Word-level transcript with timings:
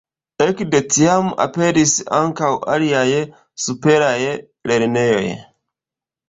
Ekde 0.43 0.79
tiam 0.93 1.27
aperis 1.45 1.93
ankaŭ 2.21 2.49
aliaj 2.77 3.05
superaj 3.67 4.17
lernejoj. 4.73 5.25